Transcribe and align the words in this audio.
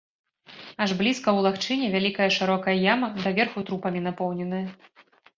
Аж 0.83 0.93
блізка 1.01 1.29
ў 1.33 1.39
лагчыне 1.47 1.89
вялікая 1.95 2.29
шырокая 2.37 2.75
яма, 2.93 3.09
даверху 3.25 3.63
трупамі 3.69 4.01
напоўненая. 4.07 4.63